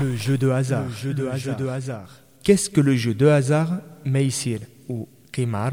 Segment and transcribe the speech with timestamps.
[0.00, 0.84] Le jeu de hasard.
[0.84, 1.14] Le jeu
[1.54, 2.08] de, hasard.
[2.42, 5.72] Qu'est-ce que le jeu de hasard, Meisir ou Qimar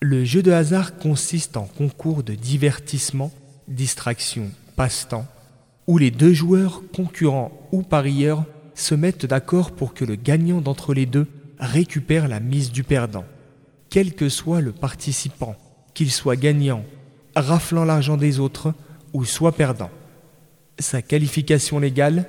[0.00, 3.32] Le jeu de hasard consiste en concours de divertissement,
[3.68, 5.26] distraction, passe-temps,
[5.86, 8.44] où les deux joueurs, concurrents ou parieurs,
[8.74, 11.26] se mettent d'accord pour que le gagnant d'entre les deux
[11.58, 13.24] récupère la mise du perdant.
[13.88, 15.56] Quel que soit le participant,
[15.94, 16.84] qu'il soit gagnant,
[17.34, 18.74] raflant l'argent des autres
[19.12, 19.90] ou soit perdant.
[20.78, 22.26] Sa qualification légale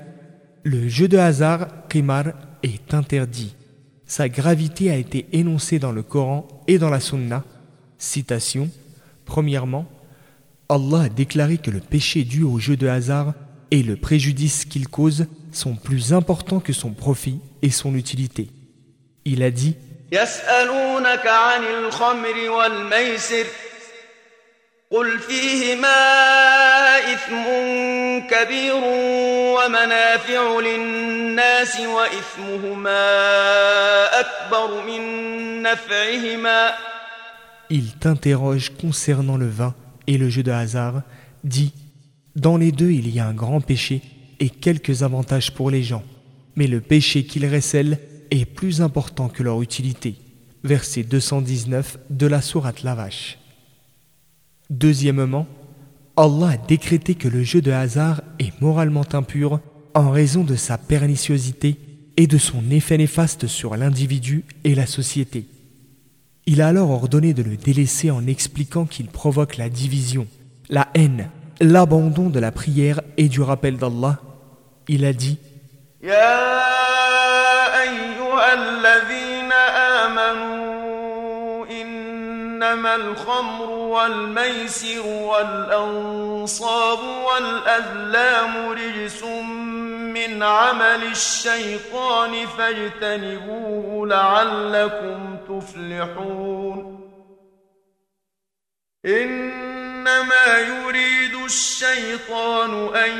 [0.63, 2.27] le jeu de hasard, Qimar,
[2.63, 3.55] est interdit.
[4.05, 7.43] Sa gravité a été énoncée dans le Coran et dans la Sunna.
[7.97, 8.69] Citation
[9.25, 9.85] Premièrement,
[10.69, 13.33] Allah a déclaré que le péché dû au jeu de hasard
[13.71, 18.49] et le préjudice qu'il cause sont plus importants que son profit et son utilité.
[19.25, 19.75] Il a dit
[37.73, 39.73] il t'interroge concernant le vin
[40.05, 41.01] et le jeu de hasard,
[41.43, 41.73] dit
[42.35, 44.01] Dans les deux il y a un grand péché
[44.39, 46.03] et quelques avantages pour les gens,
[46.55, 47.99] mais le péché qu'ils récèlent
[48.29, 50.15] est plus important que leur utilité.
[50.63, 53.39] Verset 219 de la Sourate La Vache.
[54.69, 55.47] Deuxièmement,
[56.15, 59.59] Allah a décrété que le jeu de hasard est moralement impur
[59.95, 61.77] en raison de sa perniciosité
[62.17, 65.45] et de son effet néfaste sur l'individu et la société.
[66.45, 70.27] Il a alors ordonné de le délaisser en expliquant qu'il provoque la division,
[70.69, 74.19] la haine, l'abandon de la prière et du rappel d'Allah.
[74.87, 75.37] Il a dit
[82.63, 89.23] إنما الخمر والميسر والأنصاب والأذلام رجس
[90.13, 96.99] من عمل الشيطان فاجتنبوه لعلكم تفلحون
[100.03, 103.11] إنما يريد الشيطان أن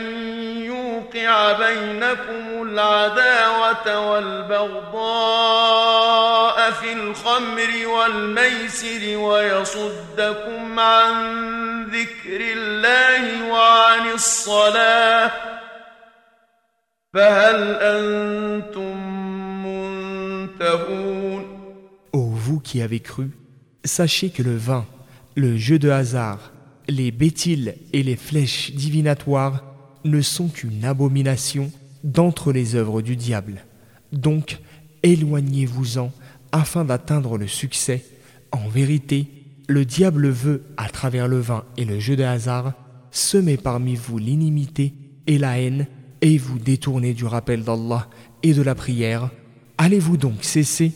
[0.62, 5.02] يوقع بينكم العداوة والبغضاء
[6.72, 11.14] في الخمر والميسر ويصدكم عن
[11.86, 15.32] ذكر الله وعن الصلاة
[17.14, 18.98] فهل أنتم
[19.66, 21.54] منتهون؟
[22.12, 23.32] Ô vous qui avez cru,
[23.86, 24.86] sachez que le vin
[25.36, 26.53] le jeu de hasard,
[26.88, 29.64] les bétiles et les flèches divinatoires
[30.04, 31.72] ne sont qu'une abomination
[32.04, 33.64] d'entre les œuvres du diable.
[34.12, 34.60] Donc,
[35.04, 36.12] éloignez-vous-en
[36.52, 38.06] afin d'atteindre le succès.
[38.52, 39.28] En vérité,
[39.68, 42.74] le diable veut, à travers le vin et le jeu de hasard,
[43.12, 44.94] semer parmi vous l'inimité
[45.28, 45.88] et la haine
[46.22, 48.10] et vous détourner du rappel d'Allah
[48.44, 49.30] et de la prière.
[49.78, 50.92] Allez-vous donc cesser?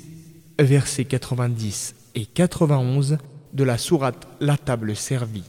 [0.59, 3.17] Versets 90 et 91
[3.53, 5.43] de la sourate La table servie.